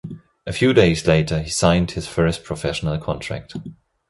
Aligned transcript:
A 0.47 0.51
few 0.51 0.73
days 0.73 1.05
later 1.05 1.43
he 1.43 1.51
signed 1.51 1.91
his 1.91 2.07
first 2.07 2.43
professional 2.43 2.97
contract. 2.97 3.55